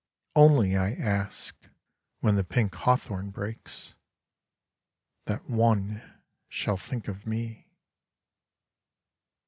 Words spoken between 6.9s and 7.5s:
of